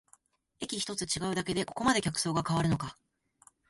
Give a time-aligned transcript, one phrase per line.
[0.61, 2.97] 駅ひとつ違うだけでここまで客層が変わるのか